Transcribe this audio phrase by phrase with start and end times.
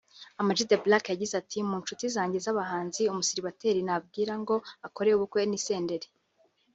[0.39, 4.55] Ama G the Black yagize ati "Mu nshuti zanjye z’abahanzi umusiribateri nabwira ngo
[4.87, 6.07] akore ubukwe ni Senderi